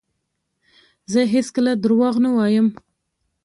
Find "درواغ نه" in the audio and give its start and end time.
1.83-2.29